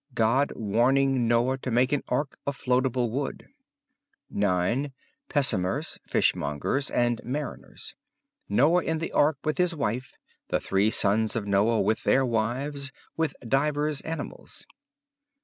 God 0.15 0.51
warning 0.55 1.27
Noah 1.27 1.59
to 1.59 1.69
make 1.69 1.91
an 1.91 2.01
Ark 2.07 2.35
of 2.47 2.57
floatable 2.57 3.11
wood, 3.11 3.47
9. 4.31 4.91
Pessoners 5.29 5.99
(Fishmongers) 6.07 6.89
and 6.89 7.21
Mariners. 7.23 7.93
Noah 8.49 8.81
in 8.83 8.97
the 8.97 9.11
Ark, 9.11 9.37
with 9.43 9.59
his 9.59 9.75
wife; 9.75 10.13
the 10.47 10.59
three 10.59 10.89
sons 10.89 11.35
of 11.35 11.45
Noah 11.45 11.81
with 11.81 12.01
their 12.01 12.25
wives; 12.25 12.91
with 13.15 13.35
divers 13.47 14.01
animals. 14.01 14.65